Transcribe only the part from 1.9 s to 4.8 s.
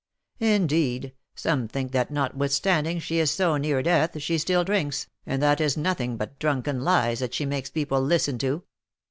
that notwithstanding she is so near death she still